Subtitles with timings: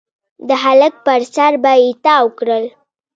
[0.47, 2.65] د هلک پر سر به يې تاو کړل.